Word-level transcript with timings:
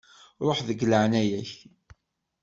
Ruḥ, 0.45 0.59
deg 0.67 0.79
leɛnaya-k. 0.91 1.51